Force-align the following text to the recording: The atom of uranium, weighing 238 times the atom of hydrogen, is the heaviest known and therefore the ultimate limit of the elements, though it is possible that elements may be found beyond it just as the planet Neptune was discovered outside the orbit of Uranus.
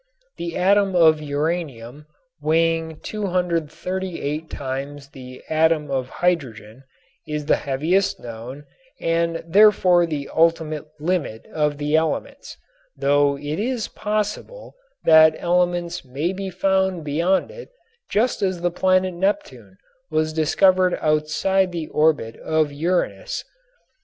The 0.37 0.57
atom 0.57 0.95
of 0.95 1.21
uranium, 1.21 2.07
weighing 2.41 2.99
238 3.01 4.49
times 4.49 5.09
the 5.09 5.43
atom 5.47 5.91
of 5.91 6.09
hydrogen, 6.09 6.85
is 7.27 7.45
the 7.45 7.55
heaviest 7.57 8.19
known 8.19 8.65
and 8.99 9.43
therefore 9.47 10.07
the 10.07 10.27
ultimate 10.33 10.87
limit 10.99 11.45
of 11.53 11.77
the 11.77 11.95
elements, 11.95 12.57
though 12.97 13.37
it 13.37 13.59
is 13.59 13.89
possible 13.89 14.73
that 15.03 15.35
elements 15.37 16.03
may 16.03 16.33
be 16.33 16.49
found 16.49 17.03
beyond 17.03 17.51
it 17.51 17.69
just 18.09 18.41
as 18.41 18.59
the 18.61 18.71
planet 18.71 19.13
Neptune 19.13 19.77
was 20.09 20.33
discovered 20.33 20.97
outside 20.99 21.71
the 21.71 21.85
orbit 21.89 22.35
of 22.37 22.71
Uranus. 22.71 23.43